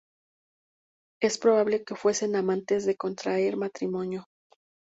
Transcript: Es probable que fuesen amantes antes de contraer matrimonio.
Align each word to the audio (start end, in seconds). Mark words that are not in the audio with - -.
Es 1.21 1.37
probable 1.37 1.83
que 1.83 1.93
fuesen 1.95 2.35
amantes 2.35 2.59
antes 2.61 2.85
de 2.87 2.97
contraer 2.97 3.55
matrimonio. 3.55 4.25